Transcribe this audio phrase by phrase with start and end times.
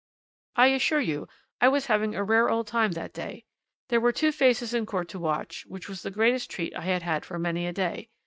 [0.55, 1.27] I assure you
[1.61, 3.45] I was having a rare old time that day.
[3.89, 7.03] There were two faces in court to watch which was the greatest treat I had
[7.03, 8.09] had for many a day.